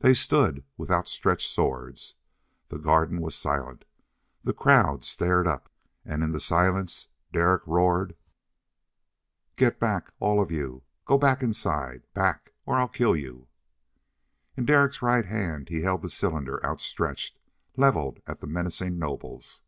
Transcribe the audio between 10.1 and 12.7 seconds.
All of you, go back inside! Back,